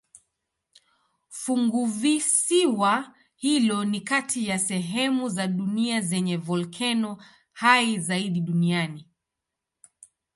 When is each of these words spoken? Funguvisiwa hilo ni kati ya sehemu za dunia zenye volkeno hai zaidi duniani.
Funguvisiwa 1.29 3.13
hilo 3.35 3.85
ni 3.85 4.01
kati 4.01 4.47
ya 4.47 4.59
sehemu 4.59 5.29
za 5.29 5.47
dunia 5.47 6.01
zenye 6.01 6.37
volkeno 6.37 7.17
hai 7.51 7.99
zaidi 7.99 8.41
duniani. 8.41 9.07